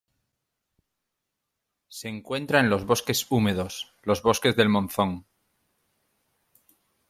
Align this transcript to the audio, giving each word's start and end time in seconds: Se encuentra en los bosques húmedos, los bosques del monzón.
Se 1.89 2.09
encuentra 2.09 2.59
en 2.59 2.71
los 2.71 2.87
bosques 2.87 3.29
húmedos, 3.29 3.93
los 4.01 4.23
bosques 4.23 4.55
del 4.55 4.67
monzón. 4.67 5.27